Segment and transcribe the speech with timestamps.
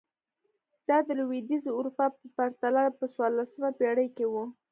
[0.87, 4.33] دا د لوېدیځې اروپا په پرتله په څوارلسمه پېړۍ کې و.